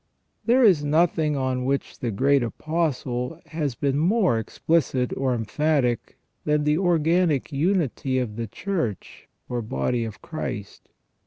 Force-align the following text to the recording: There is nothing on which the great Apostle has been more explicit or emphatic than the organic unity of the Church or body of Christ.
There 0.47 0.63
is 0.63 0.83
nothing 0.83 1.37
on 1.37 1.63
which 1.63 1.99
the 1.99 2.09
great 2.09 2.41
Apostle 2.41 3.39
has 3.45 3.75
been 3.75 3.99
more 3.99 4.39
explicit 4.39 5.15
or 5.15 5.35
emphatic 5.35 6.17
than 6.43 6.63
the 6.63 6.79
organic 6.79 7.51
unity 7.51 8.17
of 8.17 8.35
the 8.35 8.47
Church 8.47 9.27
or 9.47 9.61
body 9.61 10.03
of 10.03 10.19
Christ. 10.19 10.89